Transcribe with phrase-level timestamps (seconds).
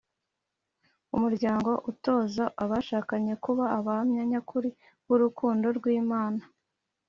[1.15, 4.69] Umuryango utoza abashakanye kuba abahamya nyakuri
[5.07, 6.41] burukundo rwimana